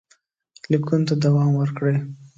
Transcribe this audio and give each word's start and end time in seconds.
لیکونو 0.71 1.07
ته 1.09 1.13
دوام 1.23 1.51
ورکړئ. 1.55 1.95